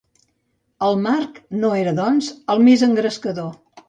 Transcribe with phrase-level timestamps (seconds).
[0.87, 3.53] El marc no era, doncs, el més engrescador.